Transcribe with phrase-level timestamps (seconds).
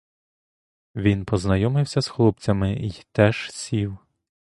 [0.95, 3.97] Він познайомився з хлопцями й теж сів.